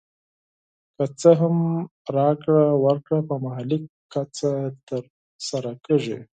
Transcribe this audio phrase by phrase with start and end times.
[0.95, 1.55] که څه هم
[2.17, 3.79] راکړه ورکړه په محلي
[4.13, 4.51] کچه
[4.87, 5.03] تر
[5.49, 6.17] سره کېږي